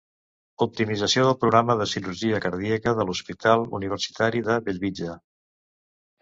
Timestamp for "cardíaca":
2.45-2.95